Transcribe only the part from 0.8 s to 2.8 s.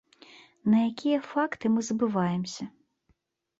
якія факты мы забываемся?